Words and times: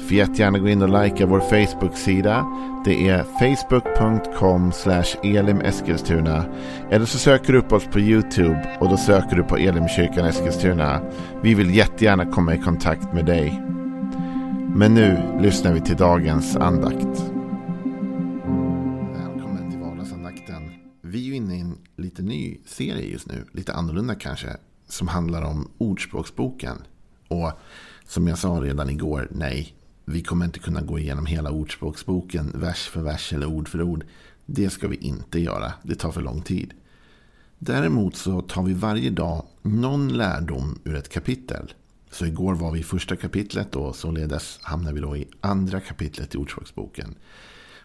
Får 0.00 0.16
jättegärna 0.16 0.58
gå 0.58 0.68
in 0.68 0.82
och 0.82 1.02
likea 1.04 1.26
vår 1.26 1.40
Facebook-sida. 1.40 2.46
Det 2.84 3.08
är 3.08 3.22
facebook.com 3.22 4.72
elimeskilstuna. 5.22 6.44
Eller 6.90 7.06
så 7.06 7.18
söker 7.18 7.52
du 7.52 7.58
upp 7.58 7.72
oss 7.72 7.84
på 7.84 8.00
YouTube 8.00 8.76
och 8.80 8.88
då 8.88 8.96
söker 8.96 9.36
du 9.36 9.42
på 9.42 9.56
Elimkyrkan 9.56 10.26
Eskilstuna. 10.26 11.00
Vi 11.42 11.54
vill 11.54 11.74
jättegärna 11.74 12.26
komma 12.26 12.54
i 12.54 12.58
kontakt 12.58 13.14
med 13.14 13.26
dig. 13.26 13.62
Men 14.74 14.94
nu 14.94 15.38
lyssnar 15.40 15.72
vi 15.72 15.80
till 15.80 15.96
dagens 15.96 16.56
andakt. 16.56 17.32
Välkommen 19.16 19.70
till 19.70 19.80
vardagsandakten. 19.80 20.70
Vi 21.00 21.18
är 21.18 21.24
ju 21.24 21.34
inne 21.34 21.56
i 21.56 21.60
en 21.60 21.78
lite 21.96 22.22
ny 22.22 22.58
serie 22.66 23.06
just 23.06 23.26
nu. 23.26 23.44
Lite 23.52 23.72
annorlunda 23.72 24.14
kanske. 24.14 24.48
Som 24.88 25.08
handlar 25.08 25.42
om 25.42 25.70
Ordspråksboken. 25.78 26.76
Och 27.28 27.52
som 28.04 28.28
jag 28.28 28.38
sa 28.38 28.48
redan 28.48 28.90
igår, 28.90 29.28
nej, 29.30 29.74
vi 30.10 30.22
kommer 30.22 30.44
inte 30.44 30.58
kunna 30.58 30.80
gå 30.80 30.98
igenom 30.98 31.26
hela 31.26 31.50
Ordspråksboken 31.50 32.52
vers 32.54 32.88
för 32.88 33.02
vers 33.02 33.32
eller 33.32 33.46
ord 33.46 33.68
för 33.68 33.82
ord. 33.82 34.04
Det 34.46 34.70
ska 34.70 34.88
vi 34.88 34.96
inte 34.96 35.40
göra. 35.40 35.72
Det 35.82 35.94
tar 35.94 36.12
för 36.12 36.20
lång 36.20 36.42
tid. 36.42 36.74
Däremot 37.58 38.16
så 38.16 38.42
tar 38.42 38.62
vi 38.62 38.72
varje 38.72 39.10
dag 39.10 39.44
någon 39.62 40.08
lärdom 40.08 40.78
ur 40.84 40.96
ett 40.96 41.08
kapitel. 41.08 41.72
Så 42.10 42.26
igår 42.26 42.54
var 42.54 42.72
vi 42.72 42.80
i 42.80 42.82
första 42.82 43.16
kapitlet 43.16 43.76
och 43.76 43.96
således 43.96 44.58
hamnar 44.62 44.92
vi 44.92 45.00
då 45.00 45.16
i 45.16 45.28
andra 45.40 45.80
kapitlet 45.80 46.34
i 46.34 46.38
Ordspråksboken. 46.38 47.14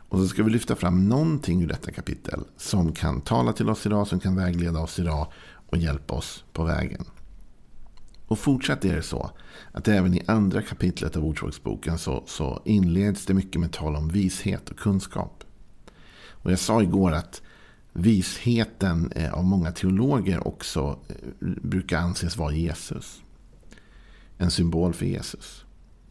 Och 0.09 0.19
så 0.19 0.27
ska 0.27 0.43
vi 0.43 0.51
lyfta 0.51 0.75
fram 0.75 1.09
någonting 1.09 1.63
ur 1.63 1.67
detta 1.67 1.91
kapitel 1.91 2.43
som 2.57 2.91
kan 2.91 3.21
tala 3.21 3.53
till 3.53 3.69
oss 3.69 3.85
idag, 3.85 4.07
som 4.07 4.19
kan 4.19 4.35
vägleda 4.35 4.79
oss 4.79 4.99
idag 4.99 5.27
och 5.69 5.77
hjälpa 5.77 6.13
oss 6.13 6.43
på 6.53 6.63
vägen. 6.63 7.05
Och 8.27 8.39
fortsatt 8.39 8.85
är 8.85 8.95
det 8.95 9.01
så 9.01 9.31
att 9.71 9.87
även 9.87 10.13
i 10.13 10.21
andra 10.27 10.61
kapitlet 10.61 11.17
av 11.17 11.25
Ordspråksboken 11.25 11.97
så, 11.97 12.23
så 12.25 12.61
inleds 12.65 13.25
det 13.25 13.33
mycket 13.33 13.61
med 13.61 13.71
tal 13.71 13.95
om 13.95 14.07
vishet 14.07 14.69
och 14.69 14.77
kunskap. 14.77 15.43
Och 16.29 16.51
jag 16.51 16.59
sa 16.59 16.81
igår 16.81 17.11
att 17.11 17.41
visheten 17.93 19.11
eh, 19.11 19.33
av 19.33 19.43
många 19.43 19.71
teologer 19.71 20.47
också 20.47 20.99
eh, 21.09 21.47
brukar 21.61 21.99
anses 21.99 22.37
vara 22.37 22.53
Jesus. 22.53 23.21
En 24.37 24.51
symbol 24.51 24.93
för 24.93 25.05
Jesus. 25.05 25.65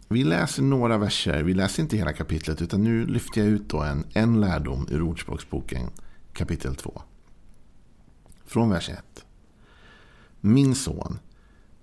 Vi 0.08 0.24
läser 0.24 0.62
några 0.62 0.98
verser, 0.98 1.42
vi 1.42 1.54
läser 1.54 1.82
inte 1.82 1.96
hela 1.96 2.12
kapitlet 2.12 2.62
utan 2.62 2.84
nu 2.84 3.06
lyfter 3.06 3.40
jag 3.40 3.50
ut 3.50 3.68
då 3.68 3.82
en, 3.82 4.04
en 4.12 4.40
lärdom 4.40 4.86
ur 4.90 5.02
Ordspråksboken 5.02 5.90
kapitel 6.32 6.74
2. 6.74 7.02
Från 8.46 8.70
vers 8.70 8.88
1. 8.88 9.24
Min 10.40 10.74
son, 10.74 11.18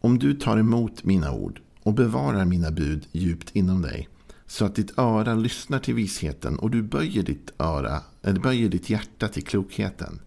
om 0.02 0.20
du 0.20 0.34
tar 0.34 0.58
emot 0.58 1.04
mina 1.04 1.32
ord 1.32 1.62
och 1.84 1.94
bevarar 1.94 2.46
mina 2.46 2.72
bud 2.72 3.08
djupt 3.12 3.56
inom 3.56 3.82
dig 3.82 4.10
så 4.48 4.66
att 4.66 4.76
ditt 4.76 5.00
öra 5.00 5.36
lyssnar 5.36 5.80
till 5.80 5.96
visheten 5.96 6.60
och 6.60 6.72
du 6.72 6.82
böjer 6.82 7.24
ditt 7.24 7.54
öra 7.58 8.02
eller 8.22 8.40
böjer 8.40 8.70
ditt 8.70 8.90
hjärta 8.90 9.28
till 9.28 9.44
klokheten. 9.44 10.20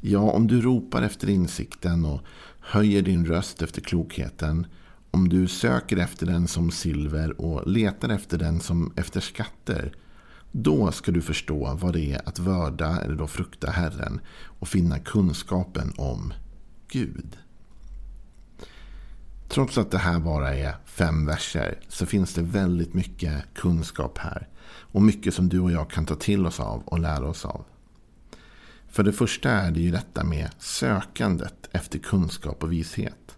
Ja, 0.00 0.20
om 0.20 0.46
du 0.46 0.60
ropar 0.60 1.02
efter 1.02 1.28
insikten 1.28 2.04
och 2.04 2.20
höjer 2.60 3.02
din 3.02 3.26
röst 3.26 3.62
efter 3.62 3.80
klokheten, 3.80 4.66
om 5.10 5.28
du 5.28 5.48
söker 5.48 5.96
efter 5.96 6.26
den 6.26 6.48
som 6.48 6.70
silver 6.70 7.40
och 7.40 7.68
letar 7.68 8.08
efter 8.08 8.38
den 8.38 8.60
som 8.60 8.92
efter 8.96 9.20
skatter, 9.20 9.92
då 10.52 10.92
ska 10.92 11.12
du 11.12 11.22
förstå 11.22 11.78
vad 11.80 11.92
det 11.92 12.12
är 12.12 12.28
att 12.28 12.38
vörda 12.38 13.00
eller 13.00 13.16
då 13.16 13.26
frukta 13.26 13.70
Herren 13.70 14.20
och 14.58 14.68
finna 14.68 14.98
kunskapen 14.98 15.92
om 15.96 16.32
Gud. 16.88 17.36
Trots 19.48 19.78
att 19.78 19.90
det 19.90 19.98
här 19.98 20.18
bara 20.18 20.54
är 20.54 20.76
fem 20.84 21.26
verser 21.26 21.78
så 21.88 22.06
finns 22.06 22.34
det 22.34 22.42
väldigt 22.42 22.94
mycket 22.94 23.44
kunskap 23.54 24.18
här. 24.18 24.48
Och 24.66 25.02
mycket 25.02 25.34
som 25.34 25.48
du 25.48 25.60
och 25.60 25.72
jag 25.72 25.90
kan 25.90 26.06
ta 26.06 26.14
till 26.14 26.46
oss 26.46 26.60
av 26.60 26.82
och 26.84 26.98
lära 26.98 27.28
oss 27.28 27.44
av. 27.44 27.64
För 28.88 29.02
det 29.02 29.12
första 29.12 29.50
är 29.50 29.70
det 29.70 29.80
ju 29.80 29.90
detta 29.90 30.24
med 30.24 30.50
sökandet 30.58 31.68
efter 31.72 31.98
kunskap 31.98 32.62
och 32.62 32.72
vishet. 32.72 33.36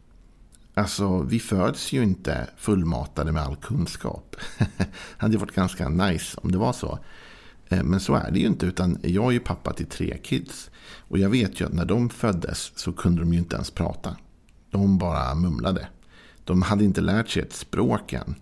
Alltså, 0.74 1.22
vi 1.22 1.40
föds 1.40 1.92
ju 1.92 2.02
inte 2.02 2.50
fullmatade 2.56 3.32
med 3.32 3.42
all 3.42 3.56
kunskap. 3.56 4.36
det 4.58 4.86
hade 5.18 5.38
varit 5.38 5.54
ganska 5.54 5.88
nice 5.88 6.38
om 6.42 6.52
det 6.52 6.58
var 6.58 6.72
så. 6.72 6.98
Eh, 7.68 7.82
men 7.82 8.00
så 8.00 8.14
är 8.14 8.30
det 8.30 8.38
ju 8.38 8.46
inte, 8.46 8.66
utan 8.66 8.98
jag 9.02 9.26
är 9.26 9.30
ju 9.30 9.40
pappa 9.40 9.72
till 9.72 9.86
tre 9.86 10.18
kids. 10.22 10.70
Och 10.98 11.18
jag 11.18 11.30
vet 11.30 11.60
ju 11.60 11.66
att 11.66 11.72
när 11.72 11.84
de 11.84 12.10
föddes 12.10 12.72
så 12.76 12.92
kunde 12.92 13.22
de 13.22 13.32
ju 13.32 13.38
inte 13.38 13.54
ens 13.54 13.70
prata. 13.70 14.16
De 14.70 14.98
bara 14.98 15.34
mumlade. 15.34 15.88
De 16.46 16.62
hade 16.62 16.84
inte 16.84 17.00
lärt 17.00 17.28
sig 17.28 17.42
ett 17.42 17.52
språk 17.52 18.12
än. 18.12 18.34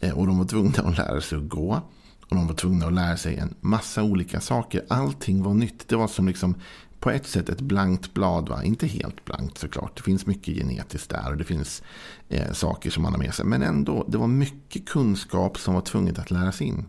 Eh, 0.00 0.18
och 0.18 0.26
de 0.26 0.38
var 0.38 0.44
tvungna 0.44 0.82
att 0.82 0.98
lära 0.98 1.20
sig 1.20 1.38
att 1.38 1.48
gå. 1.48 1.82
Och 2.28 2.36
de 2.36 2.46
var 2.46 2.54
tvungna 2.54 2.86
att 2.86 2.92
lära 2.92 3.16
sig 3.16 3.36
en 3.36 3.54
massa 3.60 4.02
olika 4.02 4.40
saker. 4.40 4.84
Allting 4.88 5.42
var 5.42 5.54
nytt. 5.54 5.88
Det 5.88 5.96
var 5.96 6.08
som 6.08 6.28
liksom 6.28 6.54
på 7.00 7.10
ett 7.10 7.26
sätt 7.26 7.48
ett 7.48 7.60
blankt 7.60 8.14
blad. 8.14 8.48
Va? 8.48 8.64
Inte 8.64 8.86
helt 8.86 9.24
blankt 9.24 9.58
såklart. 9.58 9.96
Det 9.96 10.02
finns 10.02 10.26
mycket 10.26 10.54
genetiskt 10.54 11.10
där. 11.10 11.30
Och 11.30 11.36
det 11.36 11.44
finns 11.44 11.82
eh, 12.28 12.52
saker 12.52 12.90
som 12.90 13.02
man 13.02 13.12
har 13.12 13.18
med 13.18 13.34
sig. 13.34 13.44
Men 13.44 13.62
ändå, 13.62 14.04
det 14.08 14.18
var 14.18 14.26
mycket 14.26 14.88
kunskap 14.88 15.58
som 15.58 15.74
var 15.74 15.80
tvunget 15.80 16.18
att 16.18 16.30
läras 16.30 16.62
in. 16.62 16.84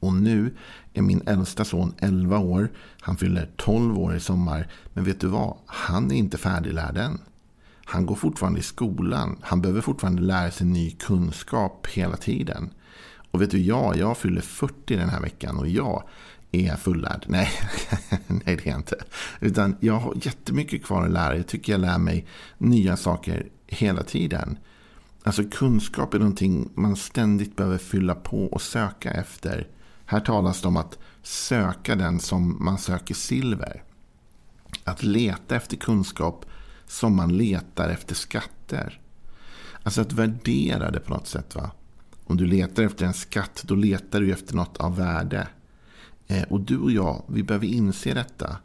Och 0.00 0.14
nu 0.14 0.54
är 0.94 1.02
min 1.02 1.22
äldsta 1.26 1.64
son 1.64 1.94
11 1.98 2.38
år. 2.38 2.72
Han 3.00 3.16
fyller 3.16 3.50
12 3.56 3.98
år 3.98 4.16
i 4.16 4.20
sommar. 4.20 4.68
Men 4.92 5.04
vet 5.04 5.20
du 5.20 5.26
vad? 5.26 5.56
Han 5.66 6.12
är 6.12 6.16
inte 6.16 6.38
färdiglärd 6.38 6.96
än. 6.96 7.18
Han 7.90 8.06
går 8.06 8.14
fortfarande 8.14 8.60
i 8.60 8.62
skolan. 8.62 9.38
Han 9.40 9.60
behöver 9.60 9.80
fortfarande 9.80 10.22
lära 10.22 10.50
sig 10.50 10.66
ny 10.66 10.90
kunskap 10.90 11.86
hela 11.86 12.16
tiden. 12.16 12.70
Och 13.30 13.42
vet 13.42 13.50
du, 13.50 13.58
jag, 13.58 13.96
jag 13.96 14.18
fyller 14.18 14.40
40 14.40 14.96
den 14.96 15.08
här 15.08 15.20
veckan 15.20 15.58
och 15.58 15.68
jag 15.68 16.02
är 16.52 16.76
fullärd. 16.76 17.24
Nej, 17.28 17.50
nej 18.26 18.42
det 18.44 18.66
är 18.66 18.68
jag 18.68 18.78
inte. 18.78 19.04
Utan 19.40 19.76
jag 19.80 19.94
har 19.94 20.14
jättemycket 20.22 20.84
kvar 20.84 21.04
att 21.04 21.10
lära. 21.10 21.36
Jag 21.36 21.46
tycker 21.46 21.72
jag 21.72 21.80
lär 21.80 21.98
mig 21.98 22.26
nya 22.58 22.96
saker 22.96 23.46
hela 23.66 24.02
tiden. 24.02 24.58
Alltså 25.22 25.44
kunskap 25.50 26.14
är 26.14 26.18
någonting 26.18 26.70
man 26.74 26.96
ständigt 26.96 27.56
behöver 27.56 27.78
fylla 27.78 28.14
på 28.14 28.44
och 28.44 28.62
söka 28.62 29.10
efter. 29.10 29.68
Här 30.04 30.20
talas 30.20 30.62
det 30.62 30.68
om 30.68 30.76
att 30.76 30.98
söka 31.22 31.96
den 31.96 32.20
som 32.20 32.64
man 32.64 32.78
söker 32.78 33.14
silver. 33.14 33.82
Att 34.84 35.02
leta 35.02 35.56
efter 35.56 35.76
kunskap 35.76 36.46
som 36.90 37.16
man 37.16 37.36
letar 37.36 37.88
efter 37.88 38.14
skatter. 38.14 39.00
Alltså 39.82 40.00
att 40.00 40.12
värdera 40.12 40.90
det 40.90 41.00
på 41.00 41.14
något 41.14 41.26
sätt. 41.26 41.54
va. 41.54 41.70
Om 42.24 42.36
du 42.36 42.46
letar 42.46 42.82
efter 42.82 43.06
en 43.06 43.14
skatt, 43.14 43.62
då 43.66 43.74
letar 43.74 44.20
du 44.20 44.32
efter 44.32 44.54
något 44.54 44.76
av 44.76 44.96
värde. 44.96 45.48
Eh, 46.26 46.42
och 46.42 46.60
du 46.60 46.78
och 46.78 46.90
jag, 46.90 47.22
vi 47.26 47.42
behöver 47.42 47.66
inse 47.66 48.14
detta. 48.14 48.56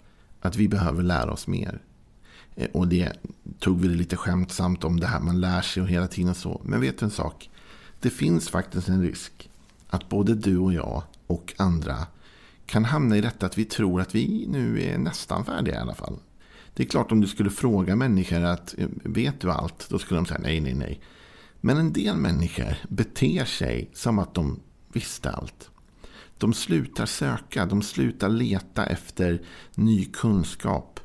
Att 0.41 0.55
vi 0.55 0.67
behöver 0.67 1.03
lära 1.03 1.31
oss 1.31 1.47
mer. 1.47 1.81
Eh, 2.55 2.69
och 2.73 2.87
det 2.87 3.13
tog 3.59 3.81
vi 3.81 3.87
det 3.87 3.95
lite 3.95 4.17
skämtsamt 4.17 4.83
om 4.83 4.99
det 4.99 5.07
här 5.07 5.19
man 5.19 5.41
lär 5.41 5.61
sig 5.61 5.83
och 5.83 5.89
hela 5.89 6.07
tiden 6.07 6.35
så. 6.35 6.61
Men 6.63 6.81
vet 6.81 6.99
du 6.99 7.05
en 7.05 7.11
sak? 7.11 7.49
Det 7.99 8.09
finns 8.09 8.49
faktiskt 8.49 8.89
en 8.89 9.01
risk 9.01 9.49
att 9.87 10.09
både 10.09 10.35
du 10.35 10.57
och 10.57 10.73
jag 10.73 11.03
och 11.27 11.53
andra 11.57 12.07
kan 12.65 12.85
hamna 12.85 13.17
i 13.17 13.21
detta 13.21 13.45
att 13.45 13.57
vi 13.57 13.65
tror 13.65 14.01
att 14.01 14.15
vi 14.15 14.47
nu 14.49 14.83
är 14.83 14.97
nästan 14.97 15.45
färdiga 15.45 15.75
i 15.75 15.77
alla 15.77 15.95
fall. 15.95 16.19
Det 16.75 16.83
är 16.83 16.87
klart 16.87 17.11
om 17.11 17.21
du 17.21 17.27
skulle 17.27 17.49
fråga 17.49 17.95
människor 17.95 18.43
att 18.43 18.75
eh, 18.77 18.87
vet 19.03 19.39
du 19.39 19.51
allt? 19.51 19.89
Då 19.89 19.99
skulle 19.99 20.17
de 20.17 20.25
säga 20.25 20.39
nej, 20.43 20.61
nej, 20.61 20.73
nej. 20.73 21.01
Men 21.61 21.77
en 21.77 21.93
del 21.93 22.17
människor 22.17 22.77
beter 22.89 23.45
sig 23.45 23.89
som 23.93 24.19
att 24.19 24.33
de 24.33 24.59
visste 24.93 25.31
allt. 25.31 25.69
De 26.37 26.53
slutar 26.53 27.05
söka, 27.05 27.65
de 27.65 27.81
slutar 27.81 28.29
leta 28.29 28.85
efter 28.85 29.41
ny 29.75 30.05
kunskap. 30.05 30.99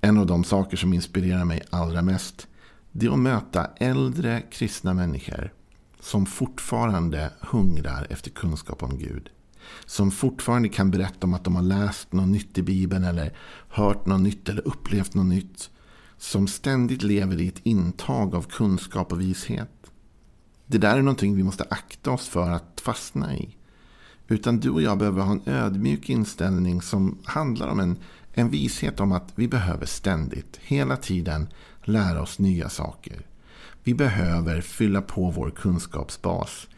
En 0.00 0.18
av 0.18 0.26
de 0.26 0.44
saker 0.44 0.76
som 0.76 0.92
inspirerar 0.92 1.44
mig 1.44 1.62
allra 1.70 2.02
mest 2.02 2.48
det 2.92 3.06
är 3.06 3.10
att 3.10 3.18
möta 3.18 3.70
äldre 3.76 4.42
kristna 4.50 4.94
människor 4.94 5.52
som 6.00 6.26
fortfarande 6.26 7.32
hungrar 7.40 8.06
efter 8.10 8.30
kunskap 8.30 8.82
om 8.82 8.98
Gud 8.98 9.30
som 9.86 10.10
fortfarande 10.10 10.68
kan 10.68 10.90
berätta 10.90 11.26
om 11.26 11.34
att 11.34 11.44
de 11.44 11.56
har 11.56 11.62
läst 11.62 12.12
något 12.12 12.28
nytt 12.28 12.58
i 12.58 12.62
Bibeln 12.62 13.04
eller 13.04 13.36
hört 13.68 14.06
något 14.06 14.20
nytt 14.20 14.48
eller 14.48 14.68
upplevt 14.68 15.14
något 15.14 15.26
nytt. 15.26 15.70
Som 16.18 16.46
ständigt 16.46 17.02
lever 17.02 17.40
i 17.40 17.48
ett 17.48 17.60
intag 17.62 18.34
av 18.34 18.42
kunskap 18.42 19.12
och 19.12 19.20
vishet. 19.20 19.70
Det 20.66 20.78
där 20.78 20.98
är 20.98 21.02
någonting 21.02 21.36
vi 21.36 21.42
måste 21.42 21.64
akta 21.70 22.10
oss 22.10 22.28
för 22.28 22.50
att 22.50 22.80
fastna 22.84 23.36
i. 23.36 23.56
Utan 24.28 24.60
du 24.60 24.70
och 24.70 24.82
jag 24.82 24.98
behöver 24.98 25.22
ha 25.22 25.32
en 25.32 25.42
ödmjuk 25.46 26.10
inställning 26.10 26.82
som 26.82 27.18
handlar 27.24 27.68
om 27.68 27.80
en, 27.80 27.96
En 28.34 28.50
vishet 28.50 29.00
om 29.00 29.12
att 29.12 29.32
vi 29.34 29.48
behöver 29.48 29.86
ständigt, 29.86 30.60
hela 30.62 30.96
tiden, 30.96 31.48
lära 31.84 32.22
oss 32.22 32.38
nya 32.38 32.68
saker. 32.68 33.26
Vi 33.84 33.94
behöver 33.94 34.60
fylla 34.60 35.02
på 35.02 35.30
vår 35.30 35.50
kunskapsbas. 35.50 36.68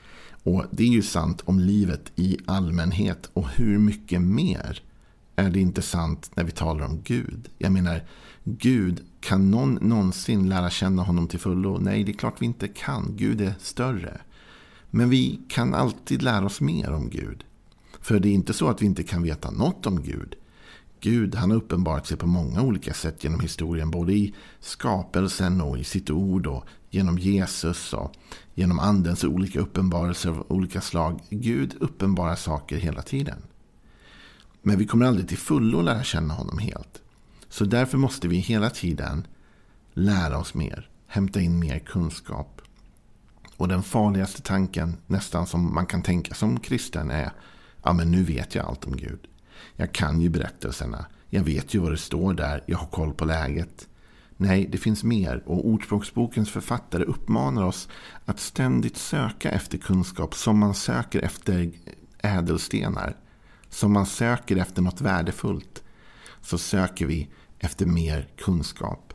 Och 0.45 0.65
det 0.71 0.83
är 0.83 0.89
ju 0.89 1.03
sant 1.03 1.43
om 1.45 1.59
livet 1.61 2.13
i 2.17 2.37
allmänhet 2.47 3.31
och 3.33 3.49
hur 3.49 3.79
mycket 3.79 4.21
mer 4.21 4.83
är 5.37 5.51
det 5.51 5.61
inte 5.61 5.83
sant 5.83 6.31
när 6.35 6.45
vi 6.45 6.51
talar 6.51 6.85
om 6.85 7.01
Gud. 7.05 7.49
Jag 7.59 7.73
menar, 7.73 8.05
Gud, 8.45 9.01
kan 9.21 9.51
någon 9.51 9.75
någonsin 9.75 10.49
lära 10.49 10.71
känna 10.71 11.03
honom 11.03 11.29
till 11.29 11.39
fullo? 11.39 11.79
Nej, 11.79 12.05
det 12.05 12.13
är 12.13 12.17
klart 12.17 12.43
vi 12.43 12.47
inte 12.47 12.69
kan. 12.69 13.17
Gud 13.17 13.41
är 13.41 13.55
större. 13.61 14.21
Men 14.91 15.11
vi 15.11 15.41
kan 15.49 15.75
alltid 15.75 16.23
lära 16.23 16.47
oss 16.47 16.61
mer 16.61 16.93
om 16.93 17.11
Gud. 17.11 17.45
För 18.01 18.21
det 18.21 18.29
är 18.29 18.33
inte 18.33 18.53
så 18.53 18.69
att 18.69 18.83
vi 18.83 18.87
inte 18.87 19.03
kan 19.03 19.23
veta 19.23 19.51
något 19.51 19.87
om 19.87 20.03
Gud. 20.03 20.35
Gud 21.05 21.35
han 21.35 21.51
har 21.51 21.57
uppenbarat 21.57 22.07
sig 22.07 22.17
på 22.17 22.27
många 22.27 22.63
olika 22.63 22.95
sätt 22.95 23.25
genom 23.25 23.41
historien. 23.41 23.91
Både 23.91 24.13
i 24.13 24.35
skapelsen 24.61 25.61
och 25.61 25.79
i 25.79 25.85
sitt 25.85 26.11
ord 26.11 26.47
och 26.47 26.65
genom 26.91 27.19
Jesus 27.19 27.93
och 27.93 28.13
genom 28.55 28.79
andens 28.79 29.25
olika 29.25 29.61
uppenbarelser 29.61 30.31
av 30.31 30.47
olika 30.49 30.81
slag. 30.81 31.21
Gud 31.31 31.77
uppenbarar 31.81 32.35
saker 32.35 32.77
hela 32.77 33.03
tiden. 33.03 33.43
Men 34.63 34.79
vi 34.79 34.87
kommer 34.87 35.07
aldrig 35.07 35.29
till 35.29 35.39
fullo 35.39 35.81
lära 35.81 36.03
känna 36.05 36.35
honom 36.35 36.59
helt. 36.59 37.03
Så 37.49 37.65
därför 37.65 37.99
måste 37.99 38.29
vi 38.29 38.37
hela 38.37 38.71
tiden 38.71 39.27
lära 39.93 40.39
oss 40.39 40.55
mer. 40.55 40.89
Hämta 41.07 41.41
in 41.41 41.59
mer 41.59 41.79
kunskap. 41.79 42.61
Och 43.57 43.69
den 43.69 43.83
farligaste 43.83 44.43
tanken 44.43 44.97
nästan 45.07 45.47
som 45.47 45.75
man 45.75 45.87
kan 45.87 46.03
tänka 46.03 46.35
som 46.35 46.61
kristen 46.61 47.11
är. 47.11 47.33
Ja 47.83 47.93
men 47.93 48.11
nu 48.11 48.23
vet 48.23 48.55
jag 48.55 48.67
allt 48.67 48.85
om 48.85 48.97
Gud. 48.97 49.29
Jag 49.77 49.93
kan 49.93 50.21
ju 50.21 50.29
berättelserna. 50.29 51.07
Jag 51.29 51.43
vet 51.43 51.75
ju 51.75 51.79
vad 51.79 51.93
det 51.93 51.99
står 51.99 52.35
där. 52.35 52.65
Jag 52.67 52.79
har 52.79 52.87
koll 52.87 53.15
på 53.15 53.25
läget. 53.25 53.89
Nej, 54.37 54.69
det 54.73 54.79
finns 54.79 55.05
mer 55.05 55.43
och 55.47 55.67
Ordspråksbokens 55.67 56.51
författare 56.51 57.05
uppmanar 57.05 57.65
oss 57.65 57.89
att 58.25 58.41
ständigt 58.41 58.97
söka 58.97 59.51
efter 59.51 59.79
kunskap 59.79 60.35
som 60.35 60.59
man 60.59 60.75
söker 60.75 61.21
efter 61.21 61.73
ädelstenar. 62.19 63.17
Som 63.69 63.93
man 63.93 64.07
söker 64.07 64.57
efter 64.57 64.83
något 64.83 65.01
värdefullt. 65.01 65.83
Så 66.41 66.59
söker 66.59 67.07
vi 67.07 67.29
efter 67.59 67.87
mer 67.87 68.29
kunskap. 68.37 69.13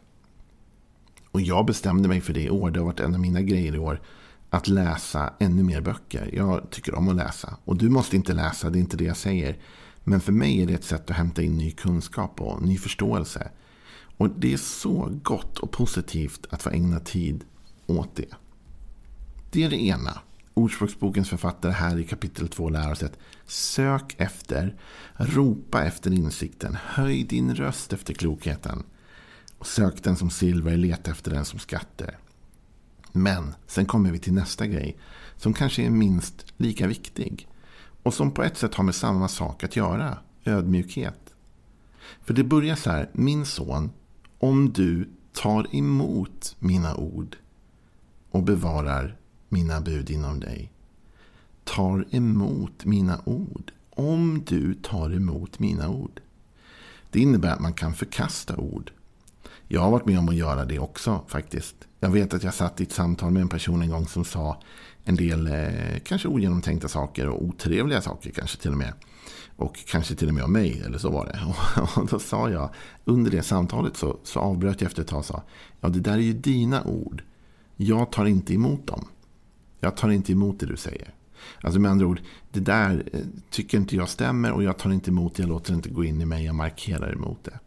Och 1.31 1.41
jag 1.41 1.65
bestämde 1.65 2.09
mig 2.09 2.21
för 2.21 2.33
det 2.33 2.43
i 2.43 2.49
år. 2.49 2.71
Det 2.71 2.79
har 2.79 2.85
varit 2.85 2.99
en 2.99 3.13
av 3.13 3.19
mina 3.19 3.41
grejer 3.41 3.75
i 3.75 3.79
år. 3.79 4.01
Att 4.49 4.67
läsa 4.67 5.33
ännu 5.39 5.63
mer 5.63 5.81
böcker. 5.81 6.29
Jag 6.33 6.69
tycker 6.69 6.95
om 6.95 7.09
att 7.09 7.15
läsa. 7.15 7.57
Och 7.65 7.77
du 7.77 7.89
måste 7.89 8.15
inte 8.15 8.33
läsa, 8.33 8.69
det 8.69 8.77
är 8.77 8.81
inte 8.81 8.97
det 8.97 9.03
jag 9.03 9.17
säger. 9.17 9.57
Men 10.03 10.21
för 10.21 10.31
mig 10.31 10.61
är 10.61 10.65
det 10.65 10.73
ett 10.73 10.83
sätt 10.83 11.09
att 11.09 11.17
hämta 11.17 11.41
in 11.41 11.57
ny 11.57 11.71
kunskap 11.71 12.41
och 12.41 12.61
ny 12.61 12.77
förståelse. 12.77 13.51
Och 14.17 14.29
det 14.29 14.53
är 14.53 14.57
så 14.57 15.19
gott 15.23 15.59
och 15.59 15.71
positivt 15.71 16.47
att 16.49 16.63
få 16.63 16.69
ägna 16.69 16.99
tid 16.99 17.43
åt 17.87 18.15
det. 18.15 18.33
Det 19.51 19.63
är 19.63 19.69
det 19.69 19.81
ena. 19.81 20.19
Ordspråksbokens 20.53 21.29
författare 21.29 21.71
här 21.71 21.99
i 21.99 22.03
kapitel 22.03 22.47
2 22.47 22.69
lär 22.69 22.91
oss 22.91 23.03
att 23.03 23.17
sök 23.45 24.15
efter, 24.17 24.75
ropa 25.15 25.83
efter 25.83 26.13
insikten, 26.13 26.77
höj 26.85 27.23
din 27.23 27.55
röst 27.55 27.93
efter 27.93 28.13
klokheten. 28.13 28.83
Och 29.57 29.67
sök 29.67 30.03
den 30.03 30.15
som 30.15 30.29
silver, 30.29 30.77
leta 30.77 31.11
efter 31.11 31.31
den 31.31 31.45
som 31.45 31.59
skatter. 31.59 32.17
Men 33.11 33.55
sen 33.67 33.85
kommer 33.85 34.11
vi 34.11 34.19
till 34.19 34.33
nästa 34.33 34.67
grej 34.67 34.97
som 35.37 35.53
kanske 35.53 35.83
är 35.83 35.89
minst 35.89 36.45
lika 36.57 36.87
viktig. 36.87 37.47
Och 38.03 38.13
som 38.13 38.31
på 38.31 38.43
ett 38.43 38.57
sätt 38.57 38.75
har 38.75 38.83
med 38.83 38.95
samma 38.95 39.27
sak 39.27 39.63
att 39.63 39.75
göra. 39.75 40.17
Ödmjukhet. 40.45 41.33
För 42.21 42.33
det 42.33 42.43
börjar 42.43 42.75
så 42.75 42.89
här. 42.89 43.09
Min 43.13 43.45
son, 43.45 43.91
om 44.39 44.73
du 44.73 45.09
tar 45.33 45.75
emot 45.75 46.55
mina 46.59 46.95
ord 46.95 47.37
och 48.31 48.43
bevarar 48.43 49.17
mina 49.49 49.81
bud 49.81 50.09
inom 50.09 50.39
dig. 50.39 50.71
Tar 51.63 52.05
emot 52.09 52.85
mina 52.85 53.21
ord. 53.25 53.71
Om 53.89 54.43
du 54.47 54.73
tar 54.73 55.13
emot 55.13 55.59
mina 55.59 55.89
ord. 55.89 56.21
Det 57.11 57.19
innebär 57.19 57.53
att 57.53 57.59
man 57.59 57.73
kan 57.73 57.93
förkasta 57.93 58.57
ord. 58.57 58.91
Jag 59.71 59.81
har 59.81 59.91
varit 59.91 60.05
med 60.05 60.19
om 60.19 60.29
att 60.29 60.35
göra 60.35 60.65
det 60.65 60.79
också 60.79 61.21
faktiskt. 61.27 61.75
Jag 61.99 62.09
vet 62.09 62.33
att 62.33 62.43
jag 62.43 62.53
satt 62.53 62.81
i 62.81 62.83
ett 62.83 62.91
samtal 62.91 63.31
med 63.31 63.41
en 63.41 63.49
person 63.49 63.81
en 63.81 63.89
gång 63.89 64.07
som 64.07 64.25
sa 64.25 64.61
en 65.03 65.15
del 65.15 65.47
eh, 65.47 65.99
kanske 66.03 66.27
ogenomtänkta 66.27 66.87
saker 66.87 67.29
och 67.29 67.43
otrevliga 67.43 68.01
saker 68.01 68.31
kanske 68.31 68.57
till 68.57 68.71
och 68.71 68.77
med. 68.77 68.93
Och 69.55 69.77
kanske 69.87 70.15
till 70.15 70.27
och 70.27 70.33
med 70.33 70.43
om 70.43 70.53
mig, 70.53 70.81
eller 70.85 70.97
så 70.97 71.09
var 71.09 71.25
det. 71.25 71.39
Och 72.01 72.07
då 72.07 72.19
sa 72.19 72.49
jag, 72.49 72.69
under 73.05 73.31
det 73.31 73.43
samtalet 73.43 73.97
så, 73.97 74.17
så 74.23 74.39
avbröt 74.39 74.81
jag 74.81 74.87
efter 74.87 75.01
ett 75.01 75.07
tag 75.07 75.19
och 75.19 75.25
sa, 75.25 75.43
ja 75.81 75.89
det 75.89 75.99
där 75.99 76.13
är 76.13 76.17
ju 76.17 76.33
dina 76.33 76.83
ord. 76.83 77.23
Jag 77.75 78.11
tar 78.11 78.25
inte 78.25 78.53
emot 78.53 78.87
dem. 78.87 79.07
Jag 79.79 79.97
tar 79.97 80.09
inte 80.09 80.31
emot 80.31 80.59
det 80.59 80.65
du 80.65 80.77
säger. 80.77 81.13
Alltså 81.61 81.79
med 81.79 81.91
andra 81.91 82.05
ord, 82.05 82.21
det 82.51 82.59
där 82.59 83.09
eh, 83.13 83.19
tycker 83.49 83.77
inte 83.77 83.95
jag 83.95 84.09
stämmer 84.09 84.51
och 84.51 84.63
jag 84.63 84.77
tar 84.77 84.91
inte 84.91 85.11
emot 85.11 85.35
det, 85.35 85.43
jag 85.43 85.49
låter 85.49 85.71
det 85.71 85.75
inte 85.75 85.89
gå 85.89 86.03
in 86.03 86.21
i 86.21 86.25
mig, 86.25 86.45
jag 86.45 86.55
markerar 86.55 87.13
emot 87.13 87.43
det. 87.43 87.59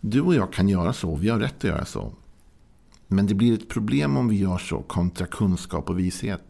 Du 0.00 0.20
och 0.20 0.34
jag 0.34 0.52
kan 0.52 0.68
göra 0.68 0.92
så, 0.92 1.16
vi 1.16 1.28
har 1.28 1.38
rätt 1.38 1.56
att 1.56 1.64
göra 1.64 1.84
så. 1.84 2.12
Men 3.06 3.26
det 3.26 3.34
blir 3.34 3.54
ett 3.54 3.68
problem 3.68 4.16
om 4.16 4.28
vi 4.28 4.36
gör 4.36 4.58
så 4.58 4.82
kontra 4.82 5.26
kunskap 5.26 5.90
och 5.90 5.98
vishet. 5.98 6.42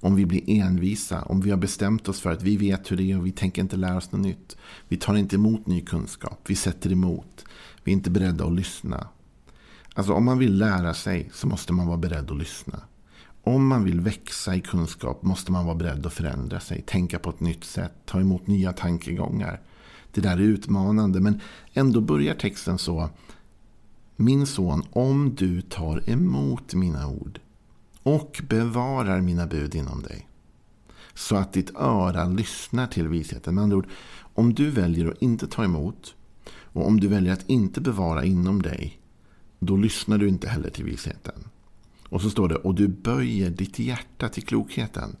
Om 0.00 0.14
vi 0.14 0.26
blir 0.26 0.50
envisa, 0.50 1.22
om 1.22 1.40
vi 1.40 1.50
har 1.50 1.56
bestämt 1.56 2.08
oss 2.08 2.20
för 2.20 2.32
att 2.32 2.42
vi 2.42 2.56
vet 2.56 2.90
hur 2.90 2.96
det 2.96 3.12
är 3.12 3.18
och 3.18 3.26
vi 3.26 3.32
tänker 3.32 3.62
inte 3.62 3.76
lära 3.76 3.96
oss 3.96 4.12
något 4.12 4.20
nytt. 4.20 4.56
Vi 4.88 4.96
tar 4.96 5.14
inte 5.14 5.36
emot 5.36 5.66
ny 5.66 5.80
kunskap, 5.80 6.40
vi 6.46 6.56
sätter 6.56 6.92
emot. 6.92 7.44
Vi 7.84 7.92
är 7.92 7.96
inte 7.96 8.10
beredda 8.10 8.44
att 8.44 8.54
lyssna. 8.54 9.08
Alltså 9.94 10.12
om 10.12 10.24
man 10.24 10.38
vill 10.38 10.58
lära 10.58 10.94
sig 10.94 11.30
så 11.32 11.46
måste 11.46 11.72
man 11.72 11.86
vara 11.86 11.96
beredd 11.96 12.30
att 12.30 12.38
lyssna. 12.38 12.80
Om 13.42 13.66
man 13.66 13.84
vill 13.84 14.00
växa 14.00 14.56
i 14.56 14.60
kunskap 14.60 15.22
måste 15.22 15.52
man 15.52 15.66
vara 15.66 15.76
beredd 15.76 16.06
att 16.06 16.12
förändra 16.12 16.60
sig, 16.60 16.82
tänka 16.82 17.18
på 17.18 17.30
ett 17.30 17.40
nytt 17.40 17.64
sätt, 17.64 17.92
ta 18.04 18.20
emot 18.20 18.46
nya 18.46 18.72
tankegångar. 18.72 19.60
Det 20.16 20.22
där 20.22 20.36
är 20.36 20.40
utmanande, 20.40 21.20
men 21.20 21.40
ändå 21.72 22.00
börjar 22.00 22.34
texten 22.34 22.78
så. 22.78 23.08
Min 24.16 24.46
son, 24.46 24.82
om 24.90 25.34
du 25.34 25.62
tar 25.62 26.10
emot 26.10 26.74
mina 26.74 27.08
ord 27.08 27.40
och 28.02 28.42
bevarar 28.48 29.20
mina 29.20 29.46
bud 29.46 29.74
inom 29.74 30.02
dig. 30.02 30.28
Så 31.14 31.36
att 31.36 31.52
ditt 31.52 31.76
öra 31.76 32.24
lyssnar 32.24 32.86
till 32.86 33.08
visheten. 33.08 33.54
Med 33.54 33.64
andra 33.64 33.76
ord, 33.76 33.88
om 34.34 34.54
du 34.54 34.70
väljer 34.70 35.10
att 35.10 35.22
inte 35.22 35.46
ta 35.46 35.64
emot 35.64 36.14
och 36.48 36.86
om 36.86 37.00
du 37.00 37.08
väljer 37.08 37.32
att 37.32 37.48
inte 37.48 37.80
bevara 37.80 38.24
inom 38.24 38.62
dig, 38.62 39.00
då 39.58 39.76
lyssnar 39.76 40.18
du 40.18 40.28
inte 40.28 40.48
heller 40.48 40.70
till 40.70 40.84
visheten. 40.84 41.44
Och 42.08 42.22
så 42.22 42.30
står 42.30 42.48
det, 42.48 42.56
och 42.56 42.74
du 42.74 42.88
böjer 42.88 43.50
ditt 43.50 43.78
hjärta 43.78 44.28
till 44.28 44.46
klokheten. 44.46 45.16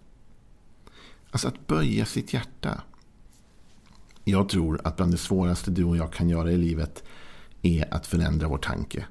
Alltså 1.30 1.48
att 1.48 1.66
böja 1.66 2.06
sitt 2.06 2.32
hjärta. 2.32 2.80
Jag 4.28 4.48
tror 4.48 4.80
att 4.84 4.96
bland 4.96 5.12
det 5.12 5.18
svåraste 5.18 5.70
du 5.70 5.84
och 5.84 5.96
jag 5.96 6.12
kan 6.12 6.28
göra 6.28 6.52
i 6.52 6.56
livet 6.56 7.04
är 7.62 7.94
att 7.94 8.06
förändra 8.06 8.48
vår 8.48 8.58
tanke. 8.58 9.06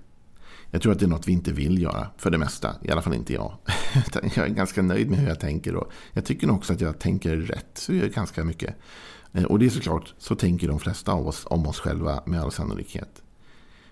Jag 0.72 0.82
tror 0.82 0.92
att 0.92 1.00
det 1.00 1.06
är 1.06 1.10
något 1.10 1.28
vi 1.28 1.32
inte 1.32 1.52
vill 1.52 1.82
göra 1.82 2.08
för 2.18 2.32
det 2.32 2.38
mesta. 2.38 2.76
I 2.82 2.92
alla 2.92 3.02
fall 3.02 3.14
inte 3.14 3.34
jag. 3.34 3.54
jag 4.36 4.38
är 4.38 4.48
ganska 4.48 4.82
nöjd 4.82 5.10
med 5.10 5.20
hur 5.20 5.28
jag 5.28 5.40
tänker. 5.40 5.76
Och 5.76 5.92
jag 6.14 6.26
tycker 6.26 6.48
nog 6.48 6.56
också 6.56 6.74
att 6.74 6.82
jag 6.82 7.00
tänker 7.00 7.38
rätt. 7.38 7.70
Så 7.74 7.94
jag 7.94 8.12
ganska 8.12 8.44
mycket. 8.44 8.76
Eh, 9.34 9.44
och 9.44 9.60
det 9.60 9.66
är 9.66 9.70
såklart, 9.70 10.14
så 10.18 10.36
tänker 10.36 10.68
de 10.68 10.80
flesta 10.80 11.12
av 11.12 11.28
oss 11.28 11.46
om 11.50 11.68
oss 11.68 11.80
själva 11.80 12.24
med 12.26 12.42
all 12.42 12.52
sannolikhet. 12.52 13.22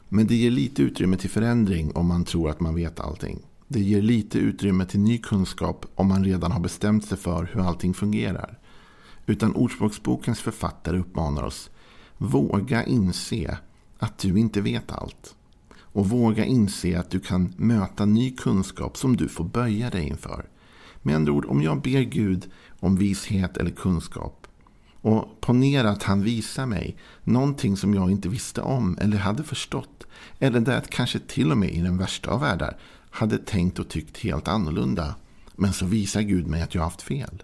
Men 0.09 0.27
det 0.27 0.35
ger 0.35 0.51
lite 0.51 0.81
utrymme 0.81 1.17
till 1.17 1.29
förändring 1.29 1.91
om 1.95 2.07
man 2.07 2.25
tror 2.25 2.49
att 2.49 2.59
man 2.59 2.75
vet 2.75 2.99
allting. 2.99 3.39
Det 3.67 3.79
ger 3.79 4.01
lite 4.01 4.37
utrymme 4.37 4.85
till 4.85 4.99
ny 4.99 5.17
kunskap 5.17 5.85
om 5.95 6.07
man 6.07 6.23
redan 6.23 6.51
har 6.51 6.59
bestämt 6.59 7.05
sig 7.05 7.17
för 7.17 7.49
hur 7.53 7.61
allting 7.61 7.93
fungerar. 7.93 8.59
Utan 9.25 9.55
Ordspråksbokens 9.55 10.39
författare 10.39 10.97
uppmanar 10.97 11.43
oss. 11.43 11.69
Våga 12.17 12.83
inse 12.83 13.57
att 13.99 14.17
du 14.17 14.39
inte 14.39 14.61
vet 14.61 14.91
allt. 14.91 15.35
Och 15.75 16.09
våga 16.09 16.45
inse 16.45 16.99
att 16.99 17.09
du 17.09 17.19
kan 17.19 17.53
möta 17.57 18.05
ny 18.05 18.35
kunskap 18.35 18.97
som 18.97 19.17
du 19.17 19.27
får 19.27 19.43
böja 19.43 19.89
dig 19.89 20.07
inför. 20.07 20.45
Med 21.01 21.15
andra 21.15 21.33
ord, 21.33 21.45
om 21.45 21.61
jag 21.61 21.81
ber 21.81 22.01
Gud 22.01 22.51
om 22.79 22.95
vishet 22.95 23.57
eller 23.57 23.71
kunskap 23.71 24.47
och 25.03 25.41
ponera 25.41 25.89
att 25.89 26.03
han 26.03 26.21
visar 26.21 26.65
mig 26.65 26.97
någonting 27.23 27.77
som 27.77 27.93
jag 27.93 28.11
inte 28.11 28.29
visste 28.29 28.61
om 28.61 28.97
eller 29.01 29.17
hade 29.17 29.43
förstått. 29.43 30.07
Eller 30.39 30.59
där 30.59 30.77
att 30.77 30.89
kanske 30.89 31.19
till 31.19 31.51
och 31.51 31.57
med 31.57 31.69
i 31.69 31.81
den 31.81 31.97
värsta 31.97 32.31
av 32.31 32.39
världar 32.41 32.77
hade 33.09 33.37
tänkt 33.37 33.79
och 33.79 33.89
tyckt 33.89 34.17
helt 34.17 34.47
annorlunda. 34.47 35.15
Men 35.55 35.73
så 35.73 35.85
visar 35.85 36.21
Gud 36.21 36.47
mig 36.47 36.61
att 36.61 36.75
jag 36.75 36.81
har 36.81 36.89
haft 36.89 37.01
fel. 37.01 37.43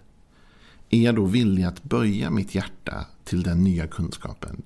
Är 0.90 1.02
jag 1.02 1.14
då 1.14 1.24
villig 1.24 1.64
att 1.64 1.82
böja 1.82 2.30
mitt 2.30 2.54
hjärta 2.54 3.06
till 3.24 3.42
den 3.42 3.64
nya 3.64 3.86
kunskapen? 3.86 4.62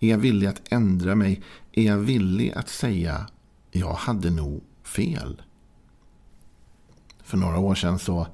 Är 0.00 0.08
jag 0.08 0.18
villig 0.18 0.46
att 0.46 0.72
ändra 0.72 1.14
mig? 1.14 1.42
Är 1.72 1.82
jag 1.82 1.98
villig 1.98 2.52
att 2.52 2.68
säga 2.68 3.26
jag 3.70 3.92
hade 3.92 4.30
nog 4.30 4.62
fel? 4.82 5.42
För 7.22 7.36
några 7.36 7.58
år 7.58 7.74
sedan 7.74 7.98
så 7.98 8.26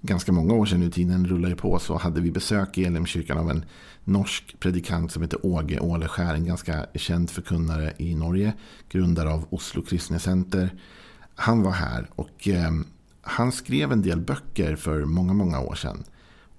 ganska 0.00 0.32
många 0.32 0.54
år 0.54 0.66
sedan 0.66 0.80
nu, 0.80 0.90
tiden 0.90 1.26
rullar 1.26 1.48
ju 1.48 1.56
på, 1.56 1.78
så 1.78 1.96
hade 1.96 2.20
vi 2.20 2.30
besök 2.30 2.78
i 2.78 2.84
Elimkyrkan 2.84 3.38
av 3.38 3.50
en 3.50 3.64
norsk 4.04 4.56
predikant 4.60 5.12
som 5.12 5.22
heter 5.22 5.46
Åge 5.46 5.80
Åleskär, 5.80 6.34
en 6.34 6.46
ganska 6.46 6.86
känd 6.94 7.30
förkunnare 7.30 7.92
i 7.98 8.14
Norge, 8.14 8.54
grundare 8.88 9.32
av 9.32 9.46
Oslo 9.50 9.82
Kristne 9.82 10.18
Center. 10.18 10.74
Han 11.34 11.62
var 11.62 11.72
här 11.72 12.10
och 12.14 12.48
eh, 12.48 12.70
han 13.22 13.52
skrev 13.52 13.92
en 13.92 14.02
del 14.02 14.20
böcker 14.20 14.76
för 14.76 15.04
många, 15.04 15.32
många 15.32 15.60
år 15.60 15.74
sedan. 15.74 16.04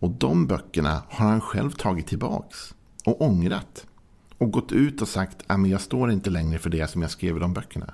Och 0.06 0.12
de 0.12 0.48
böckerna 0.48 1.04
har 1.10 1.30
han 1.30 1.42
själv 1.42 1.72
tagit 1.72 2.08
tillbaks 2.08 2.76
och 3.06 3.22
ångrat. 3.22 3.88
Och 4.38 4.52
gått 4.52 4.72
ut 4.72 5.02
och 5.02 5.08
sagt 5.08 5.44
ah, 5.48 5.54
att 5.54 5.70
jag 5.70 5.82
står 5.82 6.12
inte 6.12 6.30
längre 6.30 6.60
för 6.60 6.70
det 6.70 6.90
som 6.90 7.02
jag 7.02 7.12
skrev 7.12 7.38
i 7.38 7.40
de 7.40 7.54
böckerna. 7.54 7.94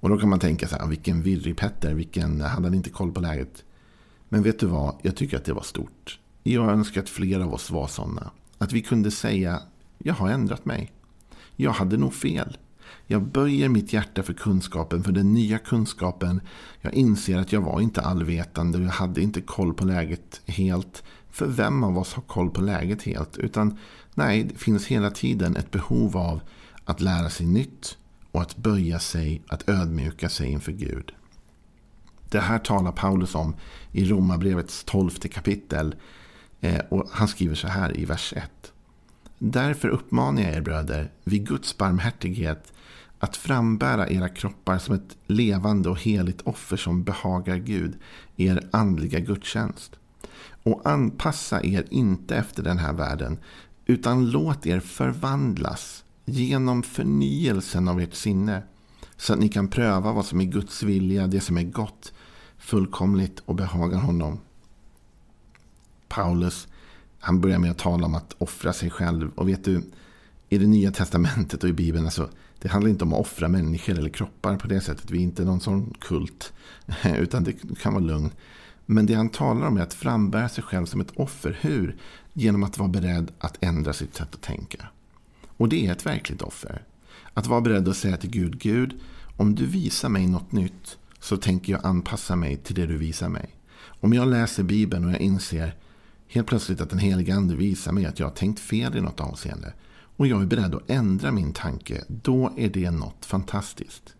Och 0.00 0.08
då 0.08 0.18
kan 0.18 0.28
man 0.28 0.38
tänka 0.38 0.68
så 0.68 0.76
här, 0.76 0.82
ah, 0.82 0.86
vilken 0.86 1.22
virrig 1.22 1.56
Petter, 1.56 1.94
vilken, 1.94 2.40
hade 2.40 2.66
han 2.66 2.74
inte 2.74 2.90
koll 2.90 3.12
på 3.12 3.20
läget? 3.20 3.64
Men 4.28 4.42
vet 4.42 4.58
du 4.58 4.66
vad, 4.66 4.94
jag 5.02 5.16
tycker 5.16 5.36
att 5.36 5.44
det 5.44 5.52
var 5.52 5.62
stort. 5.62 6.18
Jag 6.42 6.70
önskar 6.70 7.02
att 7.02 7.08
fler 7.08 7.40
av 7.40 7.54
oss 7.54 7.70
var 7.70 7.86
sådana. 7.86 8.30
Att 8.58 8.72
vi 8.72 8.82
kunde 8.82 9.10
säga, 9.10 9.62
jag 9.98 10.14
har 10.14 10.28
ändrat 10.28 10.64
mig. 10.64 10.92
Jag 11.56 11.72
hade 11.72 11.96
nog 11.96 12.14
fel. 12.14 12.56
Jag 13.06 13.22
böjer 13.22 13.68
mitt 13.68 13.92
hjärta 13.92 14.22
för 14.22 14.32
kunskapen, 14.32 15.04
för 15.04 15.12
den 15.12 15.34
nya 15.34 15.58
kunskapen. 15.58 16.40
Jag 16.80 16.94
inser 16.94 17.38
att 17.38 17.52
jag 17.52 17.60
var 17.60 17.80
inte 17.80 18.00
allvetande 18.00 18.78
och 18.78 18.84
jag 18.84 18.90
hade 18.90 19.22
inte 19.22 19.40
koll 19.40 19.74
på 19.74 19.84
läget 19.84 20.40
helt. 20.46 21.02
För 21.30 21.46
vem 21.46 21.84
av 21.84 21.98
oss 21.98 22.14
har 22.14 22.22
koll 22.22 22.50
på 22.50 22.60
läget 22.60 23.02
helt? 23.02 23.38
Utan 23.38 23.78
nej, 24.14 24.44
det 24.44 24.58
finns 24.58 24.86
hela 24.86 25.10
tiden 25.10 25.56
ett 25.56 25.70
behov 25.70 26.16
av 26.16 26.40
att 26.84 27.00
lära 27.00 27.30
sig 27.30 27.46
nytt 27.46 27.96
och 28.32 28.42
att 28.42 28.56
böja 28.56 28.98
sig, 28.98 29.42
att 29.48 29.68
ödmjuka 29.68 30.28
sig 30.28 30.48
inför 30.48 30.72
Gud. 30.72 31.12
Det 32.30 32.40
här 32.40 32.58
talar 32.58 32.92
Paulus 32.92 33.34
om 33.34 33.54
i 33.92 34.04
Romarbrevets 34.04 34.84
tolfte 34.84 35.28
kapitel. 35.28 35.94
Eh, 36.60 36.80
och 36.88 37.08
han 37.12 37.28
skriver 37.28 37.54
så 37.54 37.68
här 37.68 38.00
i 38.00 38.04
vers 38.04 38.32
1. 38.36 38.71
Därför 39.44 39.88
uppmanar 39.88 40.42
jag 40.42 40.52
er 40.52 40.60
bröder, 40.60 41.10
vid 41.24 41.48
Guds 41.48 41.78
barmhärtighet, 41.78 42.72
att 43.18 43.36
frambära 43.36 44.08
era 44.08 44.28
kroppar 44.28 44.78
som 44.78 44.94
ett 44.94 45.16
levande 45.26 45.88
och 45.88 46.00
heligt 46.00 46.40
offer 46.40 46.76
som 46.76 47.04
behagar 47.04 47.56
Gud, 47.56 47.98
er 48.36 48.68
andliga 48.70 49.18
gudstjänst. 49.18 49.96
Och 50.62 50.80
anpassa 50.84 51.64
er 51.64 51.86
inte 51.90 52.36
efter 52.36 52.62
den 52.62 52.78
här 52.78 52.92
världen, 52.92 53.38
utan 53.86 54.30
låt 54.30 54.66
er 54.66 54.80
förvandlas 54.80 56.04
genom 56.24 56.82
förnyelsen 56.82 57.88
av 57.88 58.00
ert 58.00 58.14
sinne, 58.14 58.62
så 59.16 59.32
att 59.32 59.38
ni 59.38 59.48
kan 59.48 59.68
pröva 59.68 60.12
vad 60.12 60.26
som 60.26 60.40
är 60.40 60.44
Guds 60.44 60.82
vilja, 60.82 61.26
det 61.26 61.40
som 61.40 61.58
är 61.58 61.62
gott, 61.62 62.12
fullkomligt 62.58 63.42
och 63.44 63.54
behagar 63.54 63.98
honom. 63.98 64.40
Paulus, 66.08 66.68
han 67.24 67.40
börjar 67.40 67.58
med 67.58 67.70
att 67.70 67.78
tala 67.78 68.06
om 68.06 68.14
att 68.14 68.34
offra 68.38 68.72
sig 68.72 68.90
själv. 68.90 69.30
Och 69.34 69.48
vet 69.48 69.64
du, 69.64 69.82
i 70.48 70.58
det 70.58 70.66
nya 70.66 70.92
testamentet 70.92 71.64
och 71.64 71.70
i 71.70 71.72
Bibeln, 71.72 72.04
alltså, 72.04 72.28
det 72.58 72.68
handlar 72.68 72.90
inte 72.90 73.04
om 73.04 73.12
att 73.12 73.20
offra 73.20 73.48
människor 73.48 73.98
eller 73.98 74.08
kroppar 74.08 74.56
på 74.56 74.68
det 74.68 74.80
sättet. 74.80 75.10
Vi 75.10 75.18
är 75.18 75.22
inte 75.22 75.44
någon 75.44 75.60
sån 75.60 75.94
kult, 76.00 76.52
utan 77.18 77.44
det 77.44 77.52
kan 77.82 77.94
vara 77.94 78.04
lugn. 78.04 78.30
Men 78.86 79.06
det 79.06 79.14
han 79.14 79.28
talar 79.28 79.66
om 79.66 79.76
är 79.76 79.82
att 79.82 79.94
frambära 79.94 80.48
sig 80.48 80.64
själv 80.64 80.86
som 80.86 81.00
ett 81.00 81.12
offer. 81.16 81.58
Hur? 81.60 81.96
Genom 82.32 82.62
att 82.62 82.78
vara 82.78 82.88
beredd 82.88 83.32
att 83.38 83.58
ändra 83.60 83.92
sitt 83.92 84.14
sätt 84.14 84.34
att 84.34 84.42
tänka. 84.42 84.86
Och 85.56 85.68
det 85.68 85.86
är 85.86 85.92
ett 85.92 86.06
verkligt 86.06 86.42
offer. 86.42 86.82
Att 87.34 87.46
vara 87.46 87.60
beredd 87.60 87.88
att 87.88 87.96
säga 87.96 88.16
till 88.16 88.30
Gud, 88.30 88.58
Gud, 88.58 89.00
om 89.36 89.54
du 89.54 89.66
visar 89.66 90.08
mig 90.08 90.26
något 90.26 90.52
nytt 90.52 90.98
så 91.20 91.36
tänker 91.36 91.72
jag 91.72 91.86
anpassa 91.86 92.36
mig 92.36 92.56
till 92.56 92.74
det 92.74 92.86
du 92.86 92.96
visar 92.96 93.28
mig. 93.28 93.50
Om 93.84 94.12
jag 94.12 94.28
läser 94.28 94.62
Bibeln 94.62 95.04
och 95.04 95.10
jag 95.10 95.20
inser 95.20 95.74
helt 96.32 96.46
plötsligt 96.46 96.80
att 96.80 96.90
den 96.90 96.98
helige 96.98 97.34
ande 97.34 97.56
visar 97.56 97.92
mig 97.92 98.06
att 98.06 98.18
jag 98.18 98.26
har 98.26 98.34
tänkt 98.34 98.60
fel 98.60 98.96
i 98.96 99.00
något 99.00 99.20
avseende 99.20 99.72
och 100.16 100.26
jag 100.26 100.42
är 100.42 100.46
beredd 100.46 100.74
att 100.74 100.90
ändra 100.90 101.32
min 101.32 101.52
tanke, 101.52 102.04
då 102.08 102.52
är 102.56 102.68
det 102.68 102.90
något 102.90 103.24
fantastiskt. 103.24 104.14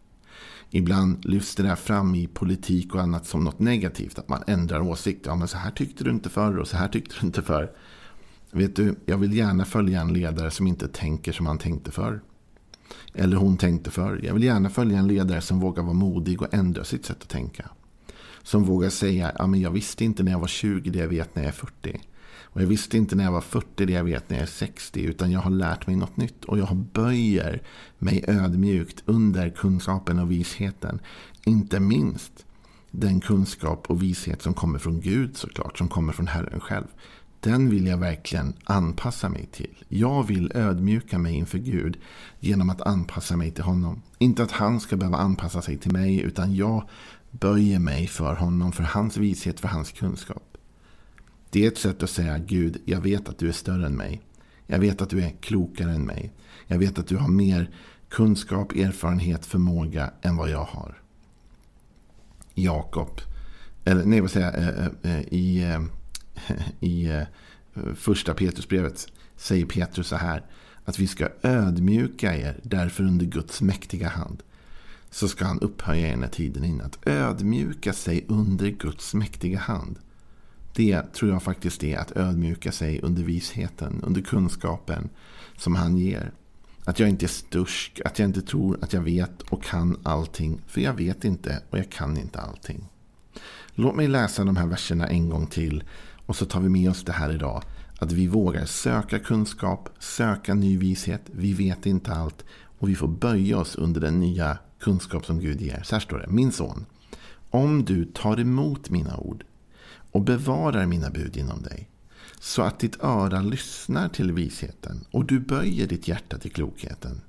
Ibland 0.71 1.25
lyfts 1.25 1.55
det 1.55 1.63
där 1.63 1.77
fram 1.77 2.15
i 2.15 2.27
politik 2.27 2.95
och 2.95 3.01
annat 3.01 3.27
som 3.27 3.45
något 3.45 3.59
negativt, 3.59 4.19
att 4.19 4.29
man 4.29 4.43
ändrar 4.47 4.81
åsikt. 4.81 5.27
Ja, 5.27 5.35
men 5.35 5.49
så 5.49 5.57
här 5.57 5.71
tyckte 5.71 6.05
du 6.05 6.11
inte 6.11 6.31
förr 6.31 6.59
och 6.59 6.69
så 6.69 6.77
här 6.77 6.89
tyckte 6.89 7.15
du 7.21 7.27
inte 7.27 7.43
förr. 7.43 7.73
Vet 8.51 8.77
du, 8.77 8.97
jag 9.07 9.19
vill 9.19 9.37
gärna 9.37 9.65
följa 9.65 10.01
en 10.01 10.13
ledare 10.13 10.51
som 10.51 10.67
inte 10.67 10.89
tänker 10.89 11.33
som 11.33 11.47
han 11.47 11.59
tänkte 11.59 11.91
förr. 11.91 12.23
Eller 13.15 13.37
hon 13.37 13.57
tänkte 13.57 13.91
förr. 13.91 14.21
Jag 14.23 14.35
vill 14.35 14.43
gärna 14.43 14.71
följa 14.71 14.99
en 14.99 15.09
ledare 15.09 15.41
som 15.41 15.61
vågar 15.61 15.83
vara 15.83 15.95
modig 15.95 16.43
och 16.43 16.55
ändra 16.55 16.85
sitt 16.85 17.07
sätt 17.07 17.23
att 17.23 17.29
tänka. 17.29 17.71
Som 18.43 18.65
vågar 18.65 18.91
säga, 18.91 19.33
ja 19.39 19.47
men 19.47 19.61
jag 19.61 19.71
visste 19.71 20.05
inte 20.05 20.23
när 20.23 20.33
jag 20.33 20.39
var 20.39 20.47
20 20.47 20.91
det 20.91 20.99
jag 20.99 21.09
vet 21.09 21.35
när 21.35 21.43
jag 21.43 21.49
är 21.49 21.53
40. 21.53 22.01
Och 22.53 22.63
jag 22.63 22.67
visste 22.67 22.97
inte 22.97 23.17
när 23.17 23.25
jag 23.25 23.33
var 23.33 23.41
40 23.41 23.87
det 23.87 23.93
jag 23.93 24.05
vet 24.05 24.31
när 24.31 24.37
jag 24.37 24.43
är 24.43 24.47
60. 24.47 25.01
Utan 25.01 25.31
jag 25.31 25.41
har 25.41 25.51
lärt 25.51 25.87
mig 25.87 25.97
något 25.97 26.17
nytt. 26.17 26.45
Och 26.45 26.59
jag 26.59 26.77
böjer 26.77 27.63
mig 27.99 28.25
ödmjukt 28.29 29.03
under 29.07 29.51
kunskapen 29.51 30.19
och 30.19 30.31
visheten. 30.31 31.01
Inte 31.45 31.81
minst 31.81 32.47
den 32.91 33.21
kunskap 33.21 33.91
och 33.91 34.03
vishet 34.03 34.43
som 34.43 34.55
kommer 34.55 34.79
från 34.79 35.01
Gud 35.01 35.37
såklart. 35.37 35.79
Som 35.79 35.89
kommer 35.89 36.13
från 36.13 36.27
Herren 36.27 36.61
själv. 36.61 36.87
Den 37.41 37.71
vill 37.71 37.87
jag 37.87 37.99
verkligen 37.99 38.55
anpassa 38.65 39.29
mig 39.29 39.49
till. 39.53 39.85
Jag 39.89 40.27
vill 40.27 40.53
ödmjuka 40.55 41.19
mig 41.19 41.35
inför 41.35 41.59
Gud 41.59 41.97
genom 42.41 42.71
att 42.71 42.81
anpassa 42.81 43.37
mig 43.37 43.51
till 43.51 43.65
honom. 43.65 44.03
Inte 44.19 44.43
att 44.43 44.51
han 44.51 44.81
ska 44.81 44.97
behöva 44.97 45.19
anpassa 45.19 45.63
sig 45.63 45.79
till 45.79 45.93
mig 45.93 46.21
utan 46.21 46.55
jag 46.55 46.89
böjer 47.33 47.79
mig 47.79 48.07
för 48.07 48.35
honom, 48.35 48.73
för 48.73 48.83
hans 48.83 49.17
vishet, 49.17 49.61
för 49.61 49.69
hans 49.69 49.93
kunskap. 49.93 50.57
Det 51.51 51.65
är 51.65 51.69
ett 51.69 51.79
sätt 51.79 52.03
att 52.03 52.11
säga 52.11 52.39
Gud, 52.39 52.83
jag 52.85 53.01
vet 53.01 53.29
att 53.29 53.39
du 53.39 53.49
är 53.49 53.53
större 53.53 53.87
än 53.87 53.97
mig. 53.97 54.21
Jag 54.67 54.79
vet 54.79 55.03
att 55.03 55.11
du 55.11 55.23
är 55.23 55.31
klokare 55.41 55.91
än 55.91 56.07
mig. 56.07 56.33
Jag 56.67 56.79
vet 56.79 56.99
att 56.99 57.07
du 57.07 57.17
har 57.17 57.29
mer 57.29 57.71
kunskap, 58.09 58.73
erfarenhet, 58.73 59.47
förmåga 59.47 60.11
än 60.23 60.37
vad 60.37 60.51
jag 60.51 60.65
har. 60.65 61.03
Jakob, 62.55 63.21
eller 63.85 64.05
nej 64.05 64.21
vad 64.21 64.31
säger 64.31 64.47
jag, 64.47 64.79
eh, 64.79 64.87
eh, 65.03 65.19
eh, 65.19 65.21
i 65.21 65.79
i 66.81 67.25
första 67.95 68.35
Petrusbrevet 68.35 69.07
säger 69.37 69.67
Petrus 69.67 70.07
så 70.07 70.17
här. 70.17 70.43
Att 70.85 70.99
vi 70.99 71.07
ska 71.07 71.29
ödmjuka 71.43 72.37
er 72.37 72.61
därför 72.63 73.05
under 73.05 73.27
Guds 73.27 73.61
mäktiga 73.61 74.09
hand. 74.09 74.43
Så 75.13 75.29
ska 75.29 75.45
han 75.45 75.61
upphöja 75.61 76.09
ena 76.09 76.29
tiden 76.29 76.65
in. 76.65 76.81
Att 76.81 77.07
ödmjuka 77.07 77.93
sig 77.93 78.25
under 78.29 78.69
Guds 78.69 79.15
mäktiga 79.15 79.59
hand. 79.59 79.99
Det 80.75 81.03
tror 81.13 81.31
jag 81.31 81.43
faktiskt 81.43 81.85
är 81.85 81.99
att 81.99 82.17
ödmjuka 82.17 82.73
sig 82.73 83.01
under 83.01 83.23
visheten, 83.23 84.01
under 84.03 84.21
kunskapen 84.21 85.09
som 85.57 85.75
han 85.75 85.99
ger. 85.99 86.33
Att 86.85 86.99
jag 86.99 87.09
inte 87.09 87.27
är 87.27 87.29
stursk, 87.29 88.01
att 88.05 88.19
jag 88.19 88.29
inte 88.29 88.43
tror 88.43 88.79
att 88.83 88.93
jag 88.93 89.01
vet 89.01 89.43
och 89.43 89.63
kan 89.63 89.97
allting. 90.03 90.61
För 90.67 90.81
jag 90.81 90.95
vet 90.95 91.25
inte 91.25 91.63
och 91.71 91.79
jag 91.79 91.91
kan 91.91 92.17
inte 92.17 92.41
allting. 92.41 92.89
Låt 93.75 93.97
mig 93.97 94.09
läsa 94.09 94.45
de 94.45 94.57
här 94.57 94.67
verserna 94.67 95.09
en 95.09 95.29
gång 95.29 95.47
till 95.47 95.85
och 96.27 96.37
så 96.37 96.45
tar 96.45 96.61
vi 96.61 96.69
med 96.69 96.91
oss 96.91 97.05
det 97.05 97.13
här 97.13 97.35
idag. 97.35 97.63
Att 97.99 98.13
vi 98.13 98.27
vågar 98.27 98.65
söka 98.65 99.19
kunskap, 99.19 99.89
söka 99.99 100.55
ny 100.55 100.79
vishet. 100.79 101.23
Vi 101.27 101.53
vet 101.53 101.87
inte 101.87 102.13
allt. 102.13 102.45
Och 102.79 102.89
vi 102.89 102.95
får 102.95 103.09
böja 103.09 103.59
oss 103.59 103.77
under 103.77 104.01
den 104.01 104.21
nya 104.21 104.59
kunskap 104.83 105.27
som 105.27 105.41
Gud 105.41 105.61
ger. 105.61 105.83
Så 105.85 105.95
här 105.95 106.01
står 106.01 106.19
det. 106.19 106.27
Min 106.29 106.53
son. 106.53 106.87
Om 107.51 107.85
du 107.85 108.05
tar 108.05 108.41
emot 108.41 108.91
mina 108.91 109.17
ord 109.17 109.45
och 110.11 110.23
bevarar 110.23 110.87
mina 110.87 111.11
bud 111.11 111.37
inom 111.37 111.63
dig. 111.63 111.89
Så 112.41 112.63
att 112.63 112.79
ditt 112.79 113.05
öra 113.05 113.43
lyssnar 113.43 114.09
till 114.09 114.33
visheten 114.33 115.05
och 115.11 115.25
du 115.25 115.41
böjer 115.41 115.87
ditt 115.87 116.09
hjärta 116.09 116.39
till 116.39 116.53
klokheten. 116.53 117.21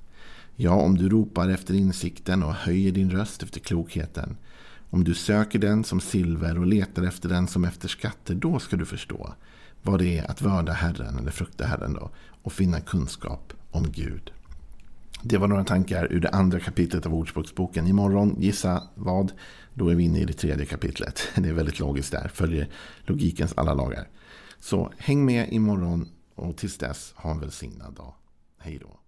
Ja, 0.56 0.72
om 0.72 0.98
du 0.98 1.10
ropar 1.10 1.50
efter 1.50 1.74
insikten 1.74 2.44
och 2.44 2.54
höjer 2.54 2.92
din 2.92 3.12
röst 3.12 3.44
efter 3.44 3.60
klokheten 3.60 4.38
om 4.94 5.04
du 5.04 5.14
söker 5.14 5.60
den 5.60 5.84
som 5.84 6.02
silver 6.02 6.60
och 6.60 6.68
letar 6.68 7.04
efter 7.04 7.30
den 7.30 7.48
som 7.48 7.66
efter 7.66 7.88
skatter, 7.88 8.36
då 8.36 8.60
ska 8.60 8.76
du 8.76 8.86
förstå 8.86 9.34
vad 9.82 10.00
det 10.00 10.18
är 10.18 10.32
att 10.32 10.42
vörda 10.42 10.74
Herren, 10.74 11.18
eller 11.18 11.32
frukta 11.32 11.66
Herren 11.66 11.94
då, 11.94 12.10
och 12.42 12.54
finna 12.54 12.82
kunskap 12.82 13.54
om 13.72 13.92
Gud. 13.92 14.32
Det 15.26 15.38
var 15.38 15.48
några 15.48 15.64
tankar 15.64 16.08
ur 16.12 16.20
det 16.20 16.30
andra 16.30 16.60
kapitlet 16.60 17.06
av 17.06 17.14
Ordspråksboken. 17.14 17.88
Imorgon, 17.88 18.36
gissa 18.40 18.84
vad? 18.96 19.32
Då 19.74 19.90
är 19.90 19.96
vi 19.96 20.04
inne 20.04 20.20
i 20.20 20.26
det 20.26 20.34
tredje 20.34 20.66
kapitlet. 20.66 21.28
Det 21.36 21.50
är 21.50 21.54
väldigt 21.54 21.80
logiskt 21.80 22.12
där, 22.12 22.28
följer 22.28 22.70
logikens 23.06 23.54
alla 23.58 23.74
lagar. 23.74 24.08
Så 24.60 24.92
häng 24.98 25.26
med 25.26 25.54
imorgon 25.54 26.10
och 26.36 26.58
tills 26.58 26.78
dess, 26.78 27.14
ha 27.16 27.32
en 27.32 27.40
välsignad 27.40 27.94
dag. 27.94 28.14
Hej 28.58 28.80
då. 28.82 29.03